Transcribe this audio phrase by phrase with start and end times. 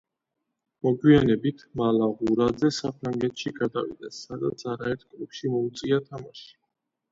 [0.85, 6.53] მოგვიანებით მალაღურაძე საფრანგეთში გადავიდა, სადაც არაერთ კლუბში მოუწია თამაში.